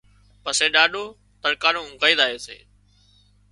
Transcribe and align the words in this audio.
پسي 0.43 0.67
ڏاڏو 0.73 1.05
تڙڪا 1.41 1.69
نو 1.73 1.79
اونگھائي 1.83 2.13
زائي 2.19 2.37
سي 2.45 2.57